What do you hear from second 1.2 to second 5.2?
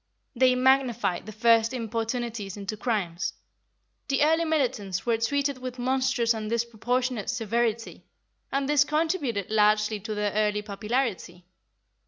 the first importunities into crimes. The early militants were